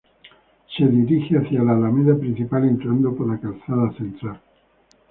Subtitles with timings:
[0.75, 4.41] Se dirige hacia la Alameda Principal, entrando por la calzada central.